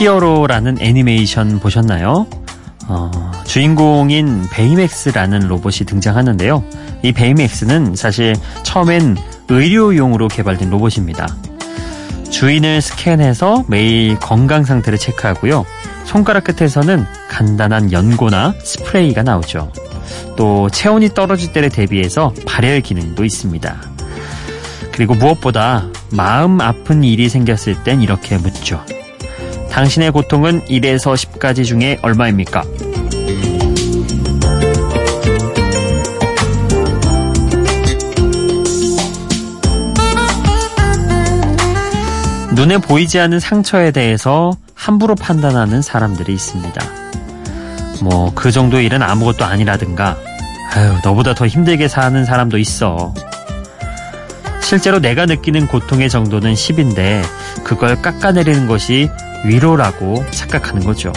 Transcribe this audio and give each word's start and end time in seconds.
빅 0.00 0.16
히어로라는 0.16 0.78
애니메이션 0.80 1.60
보셨나요? 1.60 2.26
어, 2.88 3.10
주인공인 3.44 4.48
베이맥스라는 4.50 5.46
로봇이 5.46 5.84
등장하는데요. 5.86 6.64
이 7.02 7.12
베이맥스는 7.12 7.96
사실 7.96 8.34
처음엔 8.62 9.18
의료용으로 9.48 10.28
개발된 10.28 10.70
로봇입니다. 10.70 11.36
주인을 12.30 12.80
스캔해서 12.80 13.64
매일 13.68 14.18
건강 14.18 14.64
상태를 14.64 14.98
체크하고요. 14.98 15.66
손가락 16.04 16.44
끝에서는 16.44 17.04
간단한 17.28 17.92
연고나 17.92 18.54
스프레이가 18.62 19.22
나오죠. 19.22 19.70
또 20.36 20.70
체온이 20.70 21.10
떨어질 21.10 21.52
때를 21.52 21.68
대비해서 21.68 22.32
발열 22.46 22.80
기능도 22.80 23.24
있습니다. 23.24 23.76
그리고 24.92 25.14
무엇보다 25.14 25.88
마음 26.10 26.60
아픈 26.62 27.04
일이 27.04 27.28
생겼을 27.28 27.84
땐 27.84 28.00
이렇게 28.00 28.38
묻죠. 28.38 28.82
당신의 29.70 30.10
고통은 30.10 30.62
1에서 30.66 31.14
10까지 31.14 31.64
중에 31.64 31.98
얼마입니까? 32.02 32.64
눈에 42.54 42.76
보이지 42.78 43.18
않는 43.20 43.40
상처에 43.40 43.90
대해서 43.90 44.52
함부로 44.74 45.14
판단하는 45.14 45.80
사람들이 45.80 46.32
있습니다. 46.34 46.84
뭐, 48.02 48.32
그 48.34 48.50
정도 48.50 48.80
일은 48.80 49.02
아무것도 49.02 49.44
아니라든가, 49.44 50.16
아유, 50.74 50.92
너보다 51.04 51.34
더 51.34 51.46
힘들게 51.46 51.88
사는 51.88 52.24
사람도 52.24 52.58
있어. 52.58 53.14
실제로 54.70 55.00
내가 55.00 55.26
느끼는 55.26 55.66
고통의 55.66 56.08
정도는 56.08 56.54
10인데, 56.54 57.24
그걸 57.64 58.00
깎아내리는 58.00 58.68
것이 58.68 59.10
위로라고 59.44 60.24
착각하는 60.30 60.84
거죠. 60.84 61.12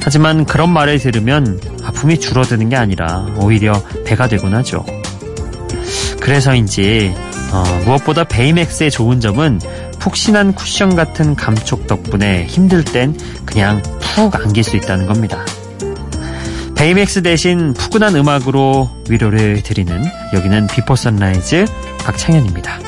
하지만 0.00 0.46
그런 0.46 0.70
말을 0.70 1.00
들으면 1.00 1.60
아픔이 1.84 2.18
줄어드는 2.18 2.70
게 2.70 2.76
아니라 2.76 3.26
오히려 3.36 3.74
배가 4.06 4.26
되곤 4.26 4.54
하죠. 4.54 4.86
그래서인지 6.18 7.14
어, 7.52 7.82
무엇보다 7.84 8.24
베이맥스의 8.24 8.90
좋은 8.90 9.20
점은 9.20 9.60
푹신한 9.98 10.54
쿠션 10.54 10.96
같은 10.96 11.34
감촉 11.34 11.86
덕분에 11.86 12.46
힘들 12.46 12.84
땐 12.84 13.18
그냥 13.44 13.82
푹 14.00 14.34
안길 14.34 14.64
수 14.64 14.76
있다는 14.76 15.06
겁니다. 15.06 15.44
베이맥스 16.74 17.22
대신 17.22 17.74
푸근한 17.74 18.14
음악으로 18.14 18.88
위로를 19.10 19.62
드리는 19.62 20.02
여기는 20.32 20.68
비포 20.68 20.94
선라이즈 20.94 21.66
박창현입니다. 21.98 22.87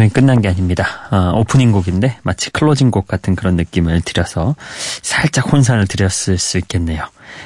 방송이 0.00 0.08
끝난 0.08 0.40
게 0.40 0.48
아닙니다. 0.48 0.86
어, 1.10 1.38
오프닝 1.38 1.72
곡인데 1.72 2.16
마치 2.22 2.50
클로징 2.50 2.90
곡 2.90 3.06
같은 3.06 3.36
그런 3.36 3.56
느낌을 3.56 4.00
드려서 4.00 4.56
살짝 5.02 5.52
혼선을 5.52 5.86
드렸을 5.86 6.38
수 6.38 6.56
있겠네요. 6.56 7.04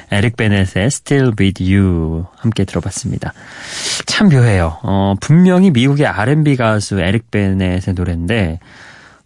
에릭 0.09 0.37
베넷의 0.37 0.85
Still 0.85 1.33
With 1.37 1.61
You 1.61 2.27
함께 2.37 2.63
들어봤습니다. 2.63 3.33
참 4.05 4.29
묘해요. 4.29 4.79
어, 4.83 5.15
분명히 5.19 5.69
미국의 5.69 6.05
R&B 6.05 6.55
가수 6.55 7.01
에릭 7.01 7.29
베넷의 7.29 7.93
노래인데 7.93 8.59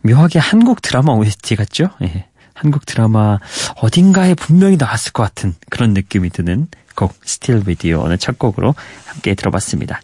묘하게 0.02 0.40
한국 0.40 0.82
드라마 0.82 1.14
OST 1.14 1.56
같죠? 1.56 1.90
예. 2.02 2.26
한국 2.56 2.88
드라마 2.88 3.38
어딘가에 3.76 4.34
분명히 4.34 4.76
나왔을 4.76 5.12
것 5.12 5.22
같은 5.22 5.54
그런 5.70 5.94
느낌이 5.94 6.32
드는 6.32 6.68
곡 6.96 7.14
Still 7.24 7.64
With 7.68 7.88
You 7.88 8.04
오늘 8.04 8.18
첫 8.18 8.40
곡으로 8.40 8.74
함께 9.06 9.36
들어봤습니다. 9.36 10.02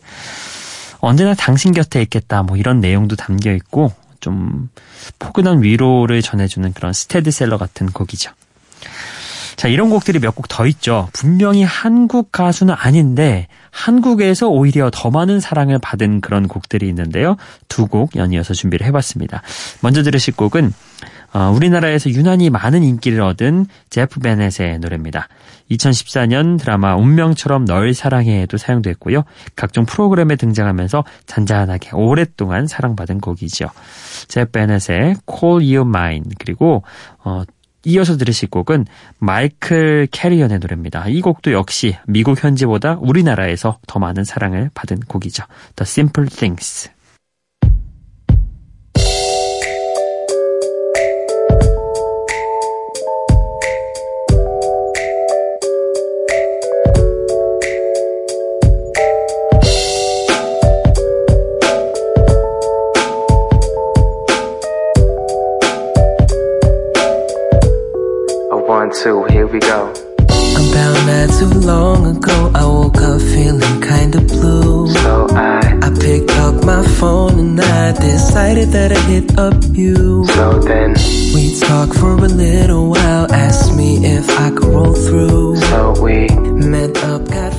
언제나 1.00 1.34
당신 1.34 1.72
곁에 1.74 2.02
있겠다 2.02 2.44
뭐 2.44 2.58
이런 2.58 2.80
내용도 2.80 3.16
담겨 3.16 3.52
있고 3.54 3.92
좀 4.20 4.70
포근한 5.20 5.62
위로를 5.62 6.22
전해주는 6.22 6.74
그런 6.74 6.94
스테디셀러 6.94 7.58
같은 7.58 7.88
곡이죠. 7.92 8.32
자, 9.56 9.70
이런 9.70 9.90
곡들이 9.90 10.20
몇 10.20 10.36
곡 10.36 10.48
더 10.50 10.66
있죠. 10.68 11.08
분명히 11.14 11.64
한국 11.64 12.32
가수는 12.32 12.74
아닌데 12.78 13.48
한국에서 13.72 14.50
오히려 14.50 14.90
더 14.92 15.10
많은 15.12 15.40
사랑을 15.40 15.80
받은 15.80 16.20
그런 16.22 16.48
곡들이 16.50 16.88
있는데요. 16.90 17.38
두 17.70 17.88
곡 17.88 18.16
연이어서 18.18 18.54
준비를 18.54 18.86
해봤습니다. 18.88 19.42
먼저 19.82 20.04
들으실 20.04 20.36
곡은 20.36 20.74
어, 21.36 21.52
우리나라에서 21.52 22.10
유난히 22.12 22.50
많은 22.50 22.82
인기를 22.82 23.20
얻은 23.22 23.66
제프 23.90 24.22
베넷의 24.22 24.80
노래입니다. 24.80 25.28
2014년 25.70 26.58
드라마 26.58 26.96
운명처럼 26.96 27.66
널 27.66 27.94
사랑해에도 27.94 28.56
사용됐고요. 28.56 29.26
각종 29.58 29.86
프로그램에 29.86 30.38
등장하면서 30.38 31.04
잔잔하게 31.26 31.90
오랫동안 31.92 32.68
사랑받은 32.68 33.20
곡이죠. 33.20 33.68
제프 34.30 34.52
베넷의 34.52 35.18
Call 35.30 35.76
You 35.76 35.82
Mine 35.82 36.30
그리고 36.40 36.84
어, 37.26 37.44
이어서 37.84 38.16
들으실 38.16 38.50
곡은 38.50 38.86
마이클 39.20 40.08
캐리언의 40.10 40.60
노래입니다. 40.60 41.10
이 41.10 41.20
곡도 41.20 41.52
역시 41.52 41.98
미국 42.08 42.42
현지보다 42.42 42.98
우리나라에서 43.02 43.78
더 43.88 44.00
많은 44.00 44.24
사랑을 44.24 44.72
받은 44.74 45.02
곡이죠. 45.02 45.44
The 45.76 45.84
Simple 45.86 46.30
Things. 46.30 46.95
Two, 69.04 69.26
here 69.26 69.48
we 69.48 69.60
go. 69.60 69.92
About 70.56 70.96
not 71.06 71.30
too 71.38 71.60
long 71.60 72.16
ago, 72.16 72.52
I 72.56 72.66
woke 72.66 72.98
up 72.98 73.20
feeling 73.20 73.82
kinda 73.82 74.22
blue. 74.22 74.88
So 74.90 75.28
I, 75.32 75.80
I 75.82 75.90
picked 76.00 76.32
up 76.32 76.64
my 76.64 76.84
phone 77.00 77.40
and 77.40 77.60
I 77.60 77.92
decided 77.92 78.70
that 78.70 78.92
I'd 78.92 79.10
hit 79.10 79.38
up 79.38 79.56
you. 79.72 80.26
So 80.28 80.60
then, 80.60 80.96
we 81.34 81.60
talked 81.60 81.96
for 82.00 82.14
a 82.14 82.32
little 82.46 82.90
while, 82.90 83.32
asked 83.34 83.76
me 83.76 84.06
if 84.06 84.30
I 84.40 84.50
could 84.52 84.66
roll 84.66 84.94
through. 84.94 85.58
So 85.58 86.02
we 86.02 86.28
met 86.70 86.98
up, 87.04 87.28
got 87.28 87.54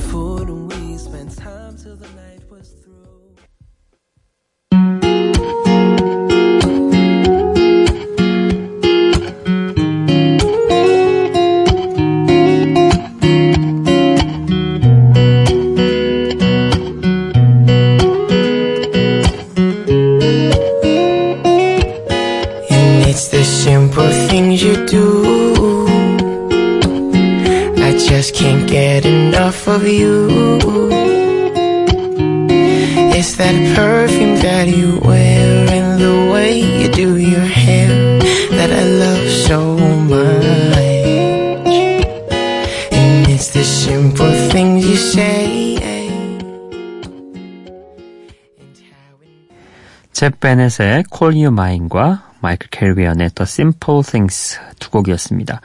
제프 50.27 50.31
버넷의 50.41 51.05
Call 51.09 51.41
You 51.41 51.53
Mine과 51.53 52.33
마이클 52.41 52.67
캐리언의 52.69 53.29
The 53.29 53.43
Simple 53.43 54.03
Things 54.03 54.59
두 54.77 54.89
곡이었습니다. 54.89 55.61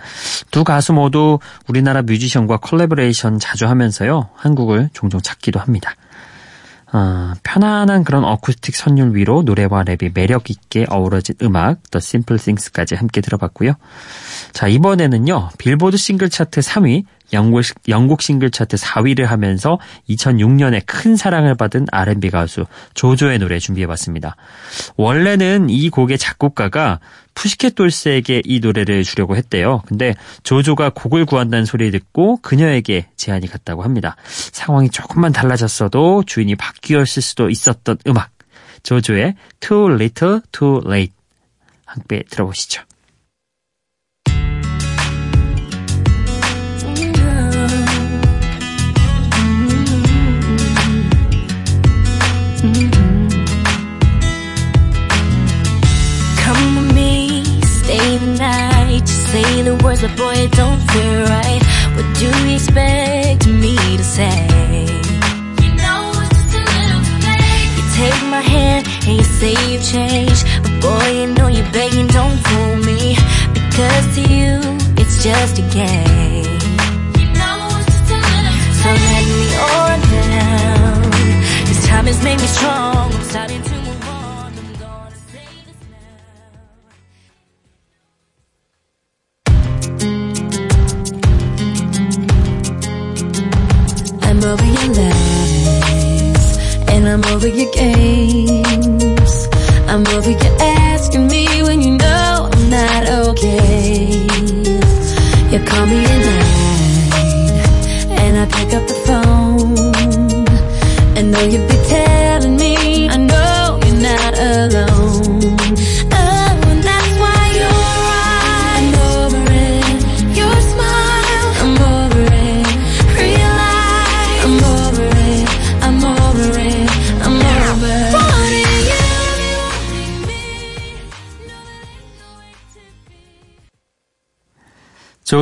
두 0.52 0.62
가수 0.62 0.92
모두 0.92 1.40
우리나라 1.66 2.02
뮤지션과 2.02 2.58
컬래버레이션 2.58 3.40
자주 3.40 3.66
하면서요. 3.66 4.28
한국을 4.36 4.90
종종 4.92 5.20
찾기도 5.20 5.58
합니다. 5.58 5.96
어, 6.92 7.32
편안한 7.42 8.04
그런 8.04 8.22
어쿠스틱 8.22 8.76
선율 8.76 9.16
위로 9.16 9.42
노래와 9.42 9.82
랩이 9.82 10.12
매력 10.14 10.48
있게 10.48 10.86
어우러진 10.88 11.34
음악 11.42 11.82
The 11.90 11.98
Simple 11.98 12.38
Things까지 12.38 12.94
함께 12.94 13.20
들어봤고요. 13.20 13.72
자 14.52 14.68
이번에는요 14.68 15.50
빌보드 15.58 15.96
싱글 15.96 16.30
차트 16.30 16.60
3위 16.60 17.04
영국, 17.32 17.62
영국 17.88 18.22
싱글 18.22 18.50
차트 18.50 18.76
4위를 18.76 19.24
하면서 19.24 19.78
2006년에 20.08 20.82
큰 20.86 21.16
사랑을 21.16 21.54
받은 21.54 21.86
R&B 21.90 22.30
가수 22.30 22.66
조조의 22.94 23.38
노래 23.38 23.58
준비해봤습니다. 23.58 24.36
원래는 24.96 25.70
이 25.70 25.88
곡의 25.90 26.18
작곡가가 26.18 27.00
푸시켓 27.34 27.74
돌스에게 27.74 28.42
이 28.44 28.60
노래를 28.60 29.04
주려고 29.04 29.36
했대요. 29.36 29.82
근데 29.86 30.14
조조가 30.42 30.90
곡을 30.90 31.24
구한다는 31.24 31.64
소리 31.64 31.90
듣고 31.90 32.36
그녀에게 32.42 33.08
제안이 33.16 33.46
갔다고 33.46 33.82
합니다. 33.82 34.16
상황이 34.26 34.90
조금만 34.90 35.32
달라졌어도 35.32 36.24
주인이 36.26 36.54
바뀌었을 36.56 37.22
수도 37.22 37.48
있었던 37.48 37.98
음악. 38.06 38.30
조조의 38.82 39.36
Too 39.60 39.94
Little 39.94 40.40
Too 40.50 40.80
Late 40.86 41.14
함께 41.86 42.22
들어보시죠. 42.28 42.82
Say 59.32 59.62
the 59.62 59.74
words, 59.82 60.02
but 60.02 60.14
boy, 60.14 60.34
it 60.44 60.52
don't 60.52 60.80
feel 60.92 61.16
right. 61.36 61.62
What 61.96 62.06
do 62.20 62.28
you 62.44 62.54
expect 62.56 63.46
me 63.62 63.74
to 64.00 64.04
say? 64.04 64.38
You 65.64 65.70
know 65.80 66.00
it's 66.20 66.36
just 66.36 66.52
a 66.60 66.62
little 66.76 67.04
thing. 67.24 67.64
You 67.76 67.84
take 68.00 68.20
my 68.36 68.44
hand 68.54 68.82
and 69.06 69.14
you 69.20 69.26
say 69.40 69.54
you've 69.70 69.86
changed, 69.94 70.44
but 70.62 70.74
boy, 70.84 71.06
you 71.18 71.26
know 71.36 71.48
you're 71.48 71.72
begging, 71.72 72.08
don't 72.08 72.38
fool 72.46 72.76
me. 72.88 73.16
Because 73.56 74.04
to 74.16 74.22
you, 74.36 74.52
it's 75.00 75.16
just 75.24 75.54
a 75.64 75.66
game. 75.80 76.60
You 77.18 77.26
know 77.38 77.56
it's 77.80 77.88
just 77.94 78.10
a 78.12 78.18
little 78.28 78.56
thing. 78.60 78.80
So 78.82 78.88
let 79.08 79.24
me 79.32 79.44
on 79.72 79.98
down. 80.12 81.00
This 81.68 81.80
time 81.88 82.04
has 82.04 82.22
made 82.22 82.38
me 82.38 82.48
strong. 82.58 83.08
I'm 83.16 83.24
starting 83.32 83.62
to 83.62 83.81
over 97.44 97.56
your 97.56 97.70
games 97.72 98.31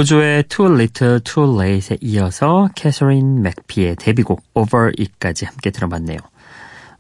조조의 0.00 0.44
Too 0.44 0.72
Little 0.72 1.20
Too 1.20 1.60
Late에 1.60 1.98
이어서 2.00 2.70
캐서린 2.74 3.42
맥피의 3.42 3.96
데뷔곡 3.96 4.42
Over 4.54 4.92
It까지 4.98 5.44
함께 5.44 5.70
들어봤네요. 5.70 6.16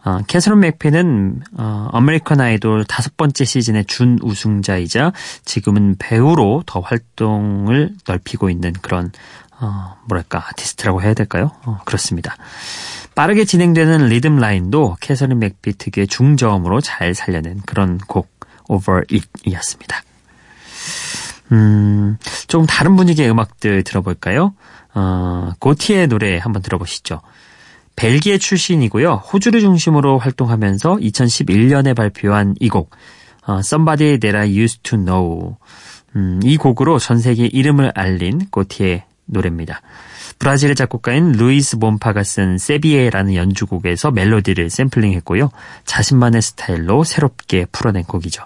어, 0.04 0.18
캐서린 0.26 0.60
맥피는 0.60 1.40
어, 1.56 1.88
아메리칸 1.92 2.42
아이돌 2.42 2.84
다섯 2.84 3.16
번째 3.16 3.46
시즌의 3.46 3.86
준 3.86 4.18
우승자이자 4.20 5.12
지금은 5.46 5.96
배우로 5.98 6.64
더 6.66 6.80
활동을 6.80 7.94
넓히고 8.06 8.50
있는 8.50 8.74
그런 8.82 9.12
어, 9.60 9.96
뭐랄까 10.06 10.44
아티스트라고 10.50 11.00
해야 11.00 11.14
될까요? 11.14 11.52
어, 11.64 11.78
그렇습니다. 11.86 12.36
빠르게 13.14 13.46
진행되는 13.46 14.08
리듬 14.08 14.36
라인도 14.36 14.98
캐서린 15.00 15.38
맥피 15.38 15.72
특유의 15.72 16.06
중저음으로 16.06 16.82
잘 16.82 17.14
살려낸 17.14 17.62
그런 17.64 17.96
곡 17.96 18.28
Over 18.68 19.04
It이었습니다. 19.10 20.02
음, 21.52 22.16
조금 22.46 22.66
다른 22.66 22.96
분위기의 22.96 23.30
음악들 23.30 23.82
들어볼까요? 23.82 24.54
어, 24.94 25.52
고티의 25.58 26.08
노래 26.08 26.38
한번 26.38 26.62
들어보시죠. 26.62 27.20
벨기에 27.96 28.38
출신이고요. 28.38 29.14
호주를 29.14 29.60
중심으로 29.60 30.18
활동하면서 30.18 30.96
2011년에 30.96 31.94
발표한 31.94 32.54
이 32.60 32.68
곡, 32.68 32.90
어, 33.46 33.58
Somebody 33.58 34.18
That 34.18 34.36
I 34.36 34.58
Used 34.58 34.82
to 34.82 34.98
Know. 34.98 35.56
음, 36.16 36.40
이 36.42 36.56
곡으로 36.56 36.98
전 36.98 37.18
세계 37.18 37.46
이름을 37.46 37.92
알린 37.94 38.48
고티의 38.50 39.04
노래입니다. 39.26 39.80
브라질의 40.38 40.74
작곡가인 40.74 41.32
루이스 41.32 41.76
몬파가 41.76 42.22
쓴 42.22 42.56
세비에라는 42.56 43.34
연주곡에서 43.34 44.10
멜로디를 44.10 44.70
샘플링했고요. 44.70 45.50
자신만의 45.84 46.40
스타일로 46.40 47.04
새롭게 47.04 47.66
풀어낸 47.70 48.04
곡이죠. 48.04 48.42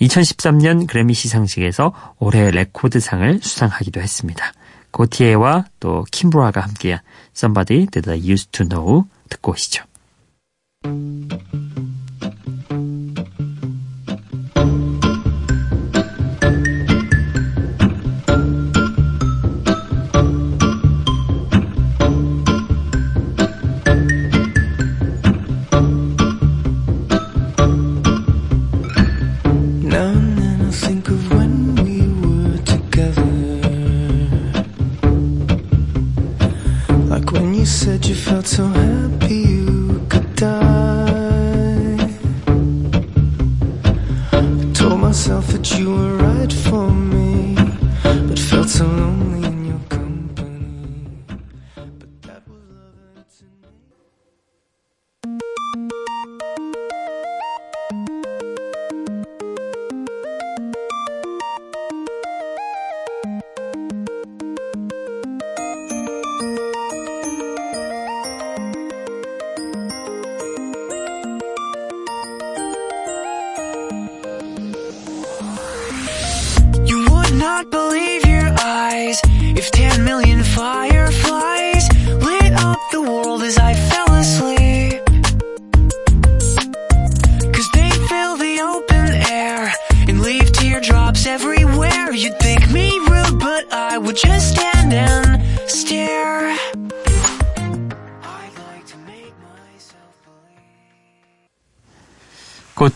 2013년 0.00 0.86
그래미 0.86 1.14
시상식에서 1.14 1.92
올해 2.18 2.50
레코드상을 2.50 3.40
수상하기도 3.42 4.00
했습니다. 4.00 4.52
고티에와 4.90 5.66
또 5.78 6.04
킴브라가 6.10 6.60
함께한 6.60 7.00
Somebody 7.36 7.86
That 7.86 8.10
I 8.10 8.18
Used 8.18 8.50
to 8.52 8.68
Know 8.68 9.04
듣고 9.28 9.52
오시죠. 9.52 9.89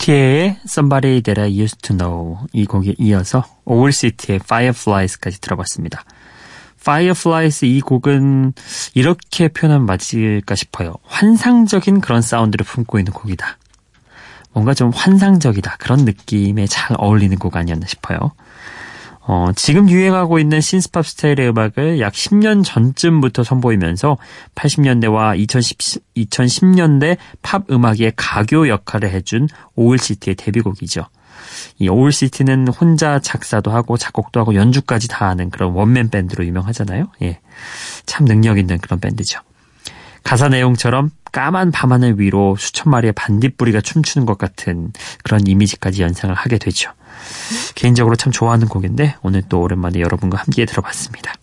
고티에의 0.05 0.59
Somebody 0.67 1.23
That 1.23 1.41
I 1.41 1.59
Used 1.59 1.79
To 1.83 1.97
Know 1.97 2.47
이 2.53 2.67
곡에 2.67 2.95
이어서 2.99 3.45
오울시티의 3.65 4.41
Fireflies까지 4.45 5.41
들어봤습니다. 5.41 6.05
Fireflies 6.81 7.65
이 7.65 7.81
곡은 7.81 8.53
이렇게 8.95 9.49
표현하면 9.49 9.87
맞을까 9.87 10.55
싶어요. 10.55 10.95
환상적인 11.05 12.01
그런 12.01 12.21
사운드를 12.21 12.65
품고 12.67 12.99
있는 12.99 13.13
곡이다. 13.13 13.59
뭔가 14.53 14.75
좀 14.75 14.91
환상적이다. 14.91 15.77
그런 15.79 16.05
느낌에 16.05 16.67
잘 16.67 16.97
어울리는 16.99 17.37
곡 17.39 17.57
아니었나 17.57 17.87
싶어요. 17.87 18.33
어, 19.27 19.49
지금 19.57 19.89
유행하고 19.89 20.39
있는 20.39 20.61
신스팝 20.61 21.07
스타일의 21.07 21.49
음악을 21.49 21.99
약 22.01 22.13
10년 22.13 22.63
전쯤부터 22.63 23.43
선보이면서 23.43 24.19
80년대와 24.55 25.39
2010, 25.39 26.03
2010 26.15 26.67
년대 26.67 27.17
팝 27.41 27.71
음악의 27.71 28.13
가교 28.17 28.69
역할을 28.69 29.11
해준 29.11 29.49
오울시티의 29.77 30.35
데뷔곡이죠. 30.35 31.07
이 31.79 31.89
오울시티는 31.89 32.69
혼자 32.69 33.19
작사도 33.19 33.71
하고 33.71 33.97
작곡도 33.97 34.41
하고 34.41 34.55
연주까지 34.55 35.09
다 35.09 35.29
하는 35.29 35.51
그런 35.51 35.73
원맨 35.73 36.11
밴드로 36.11 36.45
유명하잖아요. 36.45 37.07
예. 37.23 37.41
참 38.05 38.27
능력 38.27 38.59
있는 38.59 38.79
그런 38.79 39.01
밴드죠. 39.01 39.41
가사 40.25 40.49
내용처럼 40.49 41.11
까만 41.33 41.71
밤하늘 41.71 42.19
위로 42.19 42.57
수천 42.57 42.91
마리의 42.91 43.13
반딧불이가 43.13 43.81
춤추는 43.81 44.27
것 44.27 44.39
같은 44.39 44.93
그런 45.23 45.47
이미지까지 45.47 46.03
연상을 46.03 46.35
하게 46.35 46.59
되죠. 46.59 46.91
개인적으로 47.75 48.17
참 48.17 48.33
좋아하는 48.33 48.69
곡인데 48.69 49.17
오늘 49.23 49.43
또 49.49 49.61
오랜만에 49.61 50.01
여러분과 50.01 50.39
함께 50.39 50.65
들어봤습니다. 50.65 51.35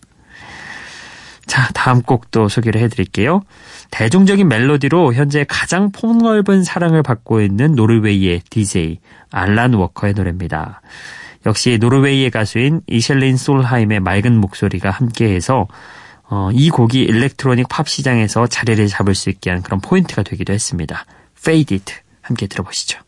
자, 1.46 1.68
다음 1.74 2.02
곡도 2.02 2.48
소개를 2.48 2.80
해드릴게요. 2.80 3.42
대중적인 3.90 4.48
멜로디로 4.48 5.12
현재 5.12 5.44
가장 5.46 5.92
폭넓은 5.92 6.64
사랑을 6.64 7.02
받고 7.02 7.42
있는 7.42 7.74
노르웨이의 7.74 8.42
DJ 8.48 8.98
알란 9.30 9.74
워커의 9.74 10.14
노래입니다. 10.14 10.80
역시 11.44 11.78
노르웨이의 11.80 12.30
가수인 12.30 12.80
이셸린 12.86 13.36
솔하임의 13.36 14.00
맑은 14.00 14.40
목소리가 14.40 14.90
함께해서 14.90 15.66
어, 16.34 16.48
이 16.50 16.70
곡이 16.70 17.02
일렉트로닉 17.02 17.68
팝 17.68 17.86
시장에서 17.86 18.46
자리를 18.46 18.88
잡을 18.88 19.14
수 19.14 19.28
있게 19.28 19.50
한 19.50 19.60
그런 19.60 19.82
포인트가 19.82 20.22
되기도 20.22 20.54
했습니다. 20.54 21.04
Faded 21.36 21.92
함께 22.22 22.46
들어보시죠. 22.46 23.00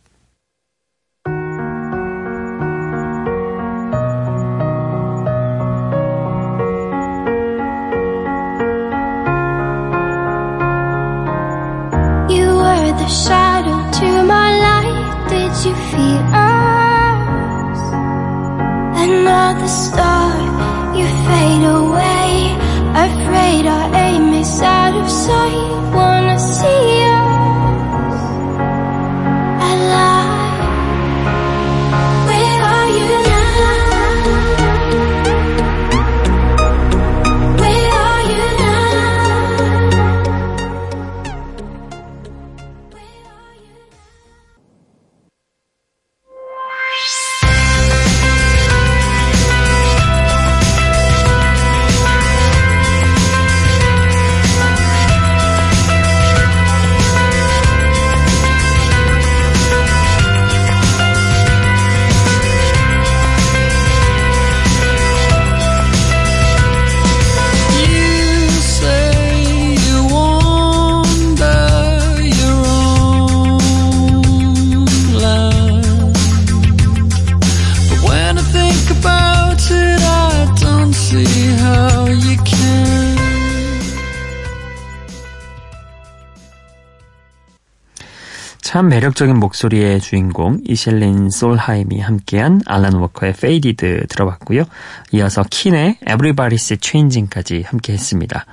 참 88.84 88.90
매력적인 88.90 89.38
목소리의 89.38 89.98
주인공 89.98 90.60
이셸린 90.66 91.30
솔하임이 91.30 92.00
함께한 92.00 92.60
알란 92.66 92.92
워커의 92.92 93.32
Faded 93.32 94.08
들어봤고요. 94.10 94.64
이어서 95.12 95.42
킨의 95.48 96.00
Everybody's 96.06 96.78
Changing까지 96.82 97.62
함께했습니다. 97.66 98.44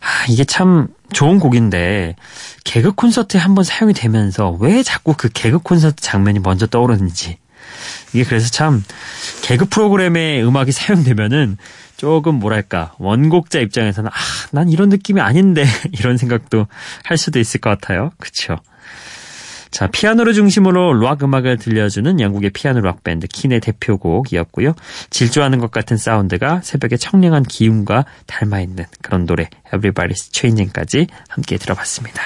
아, 0.00 0.26
이게 0.28 0.42
참 0.42 0.88
좋은 1.12 1.38
곡인데 1.38 2.16
개그 2.64 2.94
콘서트에 2.94 3.40
한번 3.40 3.62
사용이 3.62 3.92
되면서 3.94 4.50
왜 4.58 4.82
자꾸 4.82 5.14
그 5.16 5.28
개그 5.28 5.60
콘서트 5.60 6.02
장면이 6.02 6.40
먼저 6.40 6.66
떠오르는지 6.66 7.38
이게 8.12 8.24
그래서 8.24 8.50
참 8.50 8.82
개그 9.42 9.66
프로그램에 9.66 10.42
음악이 10.42 10.72
사용되면은 10.72 11.58
조금 11.96 12.40
뭐랄까 12.40 12.92
원곡자 12.98 13.60
입장에서는 13.60 14.10
아 14.10 14.34
난 14.54 14.68
이런 14.68 14.88
느낌이 14.88 15.20
아닌데 15.20 15.64
이런 15.98 16.16
생각도 16.16 16.68
할 17.02 17.18
수도 17.18 17.40
있을 17.40 17.60
것 17.60 17.70
같아요. 17.70 18.12
그렇죠. 18.18 18.58
자, 19.74 19.88
피아노를 19.88 20.34
중심으로 20.34 21.00
락 21.00 21.24
음악을 21.24 21.56
들려주는 21.56 22.20
영국의 22.20 22.50
피아노 22.50 22.80
락 22.80 23.02
밴드 23.02 23.26
킨의 23.26 23.58
대표곡이었고요. 23.58 24.72
질주하는 25.10 25.58
것 25.58 25.72
같은 25.72 25.96
사운드가 25.96 26.60
새벽의 26.62 26.96
청량한 26.96 27.42
기운과 27.42 28.04
닮아 28.26 28.60
있는 28.60 28.84
그런 29.02 29.26
노래 29.26 29.50
Everybody's 29.72 30.32
Changing까지 30.32 31.08
함께 31.28 31.56
들어봤습니다. 31.56 32.22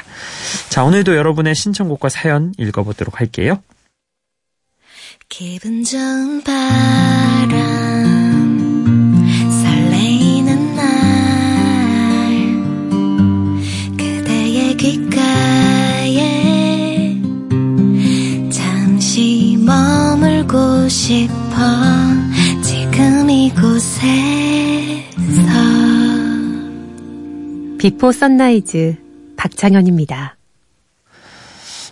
자, 0.68 0.84
오늘도 0.84 1.16
여러분의 1.16 1.54
신청곡과 1.54 2.10
사연 2.10 2.52
읽어보도록 2.58 3.18
할게요. 3.18 3.62
기분 5.30 5.84
좋은 5.84 6.42
바람 6.44 7.97
지금 22.62 23.30
이곳에서 23.30 23.78
비포 27.78 28.12
선라이즈 28.12 28.96
박창현입니다. 29.36 30.36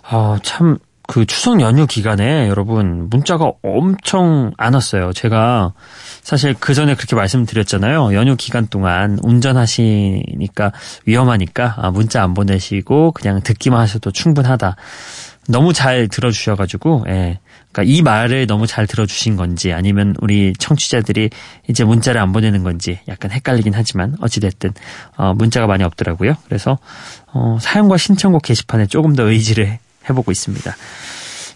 아, 0.09 0.39
참, 0.43 0.77
그 1.07 1.25
추석 1.25 1.61
연휴 1.61 1.87
기간에 1.87 2.49
여러분 2.49 3.09
문자가 3.09 3.53
엄청 3.63 4.51
안 4.57 4.73
왔어요. 4.73 5.13
제가 5.13 5.73
사실 6.21 6.53
그 6.59 6.73
전에 6.73 6.95
그렇게 6.95 7.15
말씀드렸잖아요. 7.15 8.13
연휴 8.13 8.35
기간 8.35 8.67
동안 8.67 9.17
운전하시니까 9.23 10.73
위험하니까 11.05 11.75
아, 11.77 11.91
문자 11.91 12.21
안 12.21 12.33
보내시고 12.33 13.13
그냥 13.13 13.41
듣기만 13.41 13.79
하셔도 13.79 14.11
충분하다. 14.11 14.75
너무 15.47 15.73
잘 15.73 16.07
들어주셔가지고, 16.07 17.05
예. 17.07 17.39
그러니까 17.71 17.83
이 17.83 18.01
말을 18.01 18.47
너무 18.47 18.65
잘 18.67 18.87
들어주신 18.87 19.35
건지 19.35 19.71
아니면 19.71 20.15
우리 20.19 20.53
청취자들이 20.57 21.29
이제 21.69 21.83
문자를 21.83 22.19
안 22.19 22.31
보내는 22.31 22.63
건지 22.63 22.99
약간 23.07 23.31
헷갈리긴 23.31 23.73
하지만 23.75 24.15
어찌됐든 24.19 24.73
어, 25.17 25.33
문자가 25.33 25.67
많이 25.67 25.83
없더라고요. 25.83 26.35
그래서 26.45 26.79
어, 27.33 27.57
사연과 27.61 27.97
신청곡 27.97 28.41
게시판에 28.43 28.87
조금 28.87 29.15
더 29.15 29.23
의지를 29.23 29.77
해보고 30.09 30.31
있습니다. 30.31 30.75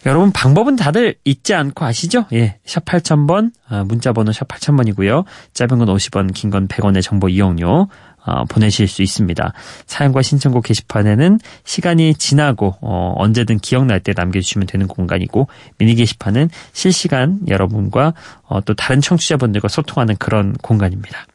여러분 0.06 0.32
방법은 0.32 0.76
다들 0.78 1.16
잊지 1.26 1.54
않고 1.54 1.86
아시죠? 1.86 2.26
예, 2.34 2.58
샵 2.66 2.86
8000번 2.86 3.52
어, 3.70 3.84
문자 3.86 4.14
번호 4.14 4.32
샵 4.32 4.48
8000번이고요. 4.48 5.26
짧은 5.54 5.78
건 5.78 5.88
50원, 5.88 6.34
긴 6.34 6.50
건 6.50 6.68
100원의 6.68 7.04
정보 7.04 7.30
이용료 7.30 7.88
어, 8.26 8.46
보내실 8.46 8.88
수 8.88 9.02
있습니다. 9.02 9.54
사연과 9.86 10.22
신청곡 10.22 10.64
게시판에는 10.64 11.40
시간이 11.64 12.16
지나고 12.16 12.76
어, 12.82 13.14
언제든 13.18 13.60
기억날 13.60 14.00
때 14.00 14.14
남겨주시면 14.16 14.68
되는 14.68 14.88
공간이고 14.88 15.48
미니 15.78 15.96
게시판은 15.96 16.50
실시간 16.74 17.40
여러분과 17.48 18.14
어, 18.44 18.62
또 18.62 18.74
다른 18.74 19.02
청취자분들과 19.02 19.68
소통하는 19.68 20.16
그런 20.18 20.54
공간입니다. 20.62 21.26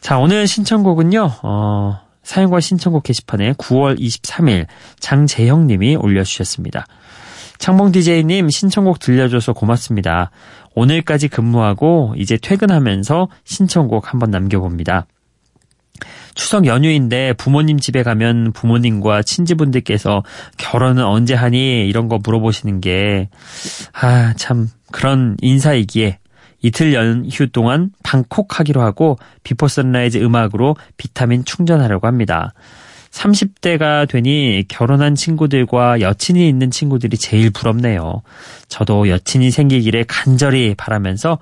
자 0.00 0.18
오늘 0.18 0.46
신청곡은요. 0.46 1.30
어, 1.42 2.00
사연과 2.22 2.60
신청곡 2.60 3.04
게시판에 3.04 3.52
9월 3.54 3.98
23일 3.98 4.66
장재형님이 5.00 5.96
올려주셨습니다. 5.96 6.86
창봉 7.58 7.90
DJ님 7.92 8.50
신청곡 8.50 9.00
들려줘서 9.00 9.52
고맙습니다. 9.52 10.30
오늘까지 10.74 11.28
근무하고 11.28 12.14
이제 12.16 12.38
퇴근하면서 12.40 13.28
신청곡 13.44 14.12
한번 14.12 14.30
남겨봅니다. 14.30 15.06
추석 16.38 16.66
연휴인데 16.66 17.32
부모님 17.34 17.80
집에 17.80 18.04
가면 18.04 18.52
부모님과 18.52 19.22
친지분들께서 19.22 20.22
결혼은 20.56 21.04
언제 21.04 21.34
하니 21.34 21.86
이런 21.88 22.08
거 22.08 22.18
물어보시는 22.22 22.80
게 22.80 23.28
아 23.92 24.32
참 24.36 24.68
그런 24.92 25.36
인사이기에 25.42 26.18
이틀 26.62 26.94
연휴 26.94 27.46
동안 27.48 27.90
방콕 28.04 28.58
하기로 28.58 28.80
하고 28.80 29.18
비포 29.42 29.66
선라이즈 29.68 30.18
음악으로 30.18 30.76
비타민 30.96 31.44
충전하려고 31.44 32.06
합니다. 32.06 32.54
30대가 33.10 34.08
되니 34.08 34.64
결혼한 34.68 35.14
친구들과 35.16 36.00
여친이 36.00 36.48
있는 36.48 36.70
친구들이 36.70 37.16
제일 37.16 37.50
부럽네요. 37.50 38.22
저도 38.68 39.08
여친이 39.08 39.50
생기기를 39.50 40.04
간절히 40.06 40.74
바라면서 40.76 41.32
어, 41.32 41.38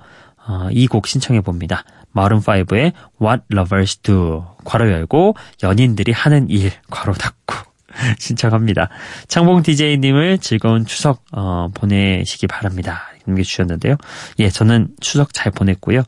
이 0.71 0.87
곡 0.87 1.07
신청해 1.07 1.41
봅니다. 1.41 1.83
마룬 2.11 2.39
5의 2.41 2.93
What 3.21 3.43
Lovers 3.51 3.97
Do 3.97 4.45
괄호 4.65 4.89
열고 4.91 5.35
연인들이 5.63 6.11
하는 6.11 6.49
일 6.49 6.71
괄호 6.89 7.13
닫고 7.13 7.55
신청합니다. 8.19 8.89
창봉 9.27 9.63
DJ님을 9.63 10.37
즐거운 10.39 10.85
추석 10.85 11.23
어, 11.31 11.69
보내시기 11.73 12.47
바랍니다. 12.47 13.03
남겨주셨는데요. 13.25 13.95
예, 14.39 14.49
저는 14.49 14.87
추석 15.01 15.33
잘 15.33 15.51
보냈고요. 15.51 16.03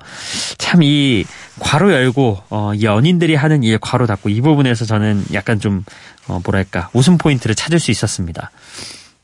참 0.57 0.81
이 0.83 1.25
괄호 1.59 1.91
열고 1.91 2.43
어, 2.49 2.71
연인들이 2.81 3.35
하는 3.35 3.63
일 3.63 3.77
괄호 3.77 4.05
닫고 4.05 4.29
이 4.29 4.39
부분에서 4.39 4.85
저는 4.85 5.25
약간 5.33 5.59
좀 5.59 5.83
어, 6.27 6.39
뭐랄까 6.45 6.89
웃음 6.93 7.17
포인트를 7.17 7.55
찾을 7.55 7.79
수 7.79 7.91
있었습니다. 7.91 8.51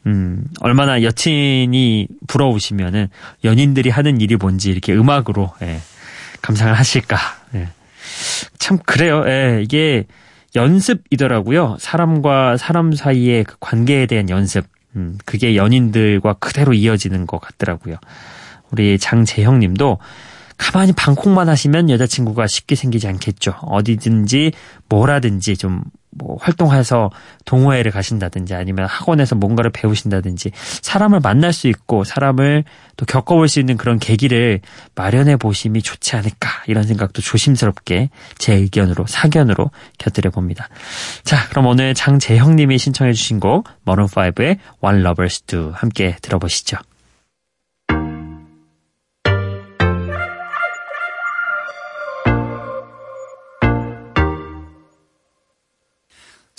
음, 0.06 0.44
얼마나 0.62 1.02
여친이 1.02 2.08
부러우시면은 2.28 3.10
연인들이 3.44 3.90
하는 3.90 4.22
일이 4.22 4.36
뭔지 4.36 4.70
이렇게 4.70 4.94
음악으로 4.94 5.54
예, 5.62 5.80
감상을 6.42 6.74
하실까. 6.74 7.18
예. 7.56 7.70
참 8.60 8.78
그래요. 8.86 9.24
예, 9.28 9.62
이게 9.64 10.06
연습이더라고요. 10.56 11.78
사람과 11.80 12.58
사람 12.58 12.94
사이의 12.94 13.44
그 13.44 13.56
관계에 13.60 14.06
대한 14.06 14.30
연습. 14.30 14.66
음, 14.96 15.18
그게 15.26 15.56
연인들과 15.56 16.34
그대로 16.34 16.74
이어지는 16.74 17.28
것 17.28 17.40
같더라고요. 17.42 17.98
우리 18.72 18.98
장재형 18.98 19.60
님도 19.60 20.00
가만히 20.58 20.94
방콕만 20.94 21.50
하시면 21.50 21.90
여자친구가 21.90 22.48
쉽게 22.48 22.76
생기지 22.76 23.08
않겠죠. 23.08 23.56
어디든지 23.62 24.52
뭐라든지 24.88 25.58
좀 25.58 25.84
뭐 26.18 26.38
활동해서 26.40 27.12
동호회를 27.44 27.92
가신다든지 27.92 28.56
아니면 28.56 28.86
학원에서 28.88 29.36
뭔가를 29.36 29.72
배우신다든지 29.72 30.52
사람을 30.82 31.20
만날 31.20 31.54
수 31.54 31.68
있고 31.68 32.04
사람을 32.04 32.64
또 32.98 33.06
겪어볼 33.06 33.50
수 33.50 33.60
있는 33.60 33.76
그런 33.78 34.00
계기를 34.00 34.62
마련해 34.96 35.36
보심이 35.36 35.82
좋지 35.82 36.16
않을까 36.16 36.50
이런 36.68 36.84
생각도 36.84 37.22
조심스럽게 37.22 38.10
제 38.38 38.54
의견으로 38.54 39.06
사견으로 39.08 39.72
곁들여 39.98 40.32
봅니다. 40.32 40.70
자, 41.24 41.48
그럼 41.50 41.68
오늘 41.68 41.94
장재형 41.94 42.56
님이 42.56 42.78
신청해 42.78 43.12
주신 43.14 43.40
곡 43.40 43.68
머른5의 43.86 44.58
One 44.80 45.02
Lovers 45.02 45.42
Do 45.42 45.72
함께 45.74 46.16
들어보시죠. 46.22 46.78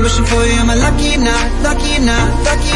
I'm 0.00 0.04
wishing 0.04 0.24
for 0.24 0.42
you, 0.46 0.52
am 0.52 0.70
I 0.70 0.76
lucky 0.76 1.18
not, 1.18 1.62
lucky 1.62 1.96
or 1.98 2.06
not, 2.06 2.44
lucky? 2.46 2.70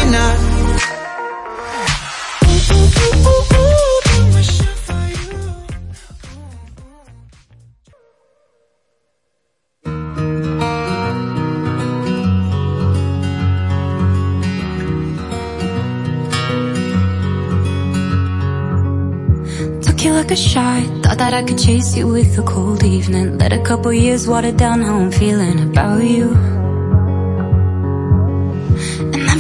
Took 19.81 20.05
you 20.05 20.13
like 20.13 20.31
a 20.31 20.37
shot 20.37 20.83
Thought 21.03 21.17
that 21.17 21.33
I 21.33 21.43
could 21.43 21.59
chase 21.59 21.97
you 21.97 22.07
with 22.07 22.39
a 22.39 22.43
cold 22.43 22.85
evening 22.85 23.39
Let 23.39 23.55
a 23.55 23.63
couple 23.63 23.95
years 23.95 24.29
water 24.29 24.53
down 24.53 24.83
how 24.83 24.99
I'm 24.99 25.11
feeling 25.11 25.71
about 25.71 26.05
you 26.05 26.54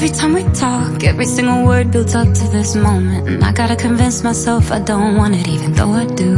Every 0.04 0.16
time 0.18 0.34
we 0.34 0.44
talk, 0.52 1.02
every 1.02 1.24
single 1.24 1.64
word 1.64 1.90
builds 1.90 2.14
up 2.14 2.28
to 2.30 2.48
this 2.48 2.76
moment. 2.76 3.26
And 3.26 3.42
I 3.42 3.52
gotta 3.52 3.74
convince 3.74 4.22
myself 4.22 4.70
I 4.70 4.78
don't 4.78 5.16
want 5.16 5.34
it 5.34 5.48
even 5.48 5.72
though 5.72 5.92
I 5.92 6.04
do. 6.04 6.32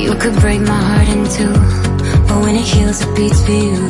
You 0.00 0.14
could 0.14 0.36
break 0.38 0.60
my 0.60 0.80
heart 0.88 1.08
in 1.08 1.24
two 1.36 1.52
But 2.28 2.38
when 2.44 2.54
it 2.54 2.66
heals 2.72 3.02
it 3.02 3.16
beats 3.16 3.44
for 3.44 3.50
you. 3.50 3.82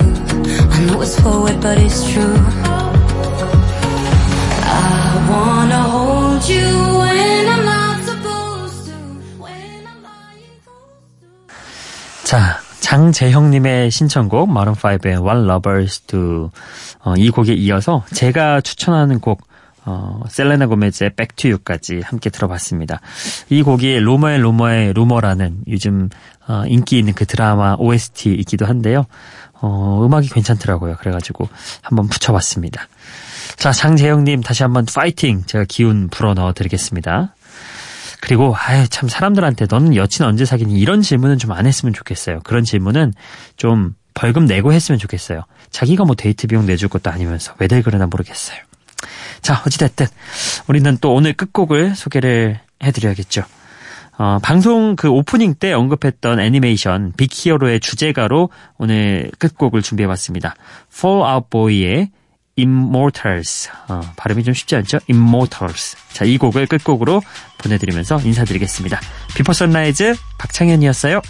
I 0.74 0.86
know 0.86 1.02
it's 1.02 1.20
forward 1.20 1.60
but 1.60 1.76
it's 1.76 2.10
true. 2.10 2.38
I 4.64 5.26
wanna 5.28 5.82
hold 5.82 6.48
you 6.48 6.64
when 7.00 7.46
I'm 7.46 7.73
장재형님의 12.84 13.90
신청곡 13.90 14.50
마룬5의 14.50 15.24
One 15.24 15.48
Lovers 15.48 16.00
Do 16.00 16.50
어, 17.02 17.14
이 17.16 17.30
곡에 17.30 17.54
이어서 17.54 18.04
제가 18.12 18.60
추천하는 18.60 19.20
곡 19.20 19.42
어, 19.86 20.20
셀레나 20.28 20.66
고메즈의 20.66 21.14
Back 21.16 21.34
to 21.36 21.50
You까지 21.52 22.02
함께 22.04 22.28
들어봤습니다. 22.28 23.00
이 23.48 23.62
곡이 23.62 24.00
로머의 24.00 24.38
로머의 24.38 24.92
루머라는 24.92 25.60
요즘 25.68 26.10
어, 26.46 26.64
인기 26.66 26.98
있는 26.98 27.14
그 27.14 27.24
드라마 27.24 27.74
OST이기도 27.78 28.66
한데요. 28.66 29.06
어, 29.54 30.04
음악이 30.04 30.28
괜찮더라고요. 30.28 30.96
그래가지고 30.96 31.48
한번 31.80 32.08
붙여봤습니다. 32.08 32.86
자, 33.56 33.72
장재영님 33.72 34.42
다시 34.42 34.62
한번 34.62 34.84
파이팅! 34.94 35.42
제가 35.46 35.64
기운 35.66 36.08
불어 36.08 36.34
넣어 36.34 36.52
드리겠습니다. 36.52 37.33
그리고 38.24 38.54
아유 38.56 38.88
참 38.88 39.08
사람들한테 39.08 39.66
너는 39.70 39.94
여친 39.96 40.24
언제 40.24 40.46
사귀니 40.46 40.78
이런 40.78 41.02
질문은 41.02 41.38
좀 41.38 41.52
안 41.52 41.66
했으면 41.66 41.92
좋겠어요. 41.92 42.40
그런 42.42 42.64
질문은 42.64 43.12
좀 43.56 43.94
벌금 44.14 44.46
내고 44.46 44.72
했으면 44.72 44.98
좋겠어요. 44.98 45.44
자기가 45.70 46.04
뭐 46.04 46.16
데이트 46.16 46.46
비용 46.46 46.66
내줄 46.66 46.88
것도 46.88 47.10
아니면서 47.10 47.54
왜들 47.58 47.82
그러나 47.82 48.06
모르겠어요. 48.06 48.58
자 49.42 49.62
어찌됐든 49.66 50.06
우리는 50.68 50.96
또 51.00 51.14
오늘 51.14 51.34
끝곡을 51.34 51.94
소개를 51.94 52.60
해드려야겠죠. 52.82 53.44
어, 54.16 54.38
방송 54.42 54.96
그 54.96 55.08
오프닝 55.08 55.54
때 55.54 55.72
언급했던 55.72 56.40
애니메이션 56.40 57.12
빅히어로의 57.16 57.80
주제가로 57.80 58.48
오늘 58.78 59.30
끝곡을 59.38 59.82
준비해봤습니다. 59.82 60.54
Fall 60.92 61.30
Out 61.30 61.48
Boy의 61.50 62.10
Immortals. 62.58 63.70
어, 63.88 64.00
발음이 64.16 64.44
좀 64.44 64.54
쉽지 64.54 64.76
않죠? 64.76 64.98
Immortals. 65.08 65.96
자, 66.12 66.24
이 66.24 66.38
곡을 66.38 66.66
끝곡으로 66.66 67.22
보내드리면서 67.58 68.20
인사드리겠습니다. 68.20 69.00
비포 69.34 69.52
선라이즈 69.52 70.14
박창현이었어요. 70.38 71.20